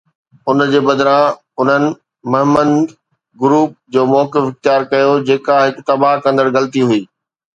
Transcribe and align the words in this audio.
ان 0.49 0.59
جي 0.71 0.79
بدران، 0.87 1.27
انهن 1.61 1.83
مهمند 2.31 2.77
گروپ 3.43 3.69
جو 3.93 4.01
موقف 4.13 4.43
اختيار 4.47 4.81
ڪيو، 4.93 5.11
جيڪا 5.27 5.55
هڪ 5.65 5.75
تباهه 5.91 6.23
ڪندڙ 6.25 6.45
غلطي 6.57 6.83
هئي. 6.89 7.01